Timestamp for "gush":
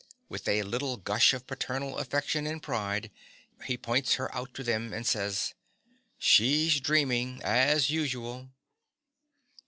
0.97-1.31